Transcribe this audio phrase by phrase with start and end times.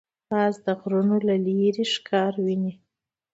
[0.29, 2.73] باز د غرونو له لیرې ښکار ویني